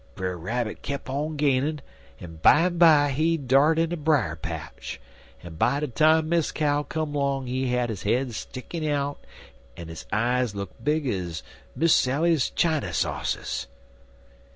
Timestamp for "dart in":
3.37-3.91